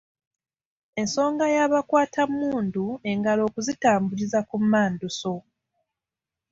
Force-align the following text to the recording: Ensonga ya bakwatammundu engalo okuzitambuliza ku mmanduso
Ensonga 1.01 1.45
ya 1.55 1.71
bakwatammundu 1.73 2.85
engalo 3.11 3.41
okuzitambuliza 3.49 4.39
ku 4.49 4.55
mmanduso 4.61 5.33